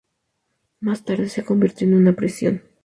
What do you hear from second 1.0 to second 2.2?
tarde se convirtió en una